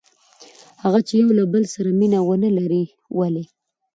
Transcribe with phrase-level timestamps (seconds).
[0.83, 2.83] هغه چې یو له بل سره مینه ونه لري؟
[3.17, 3.45] ولې؟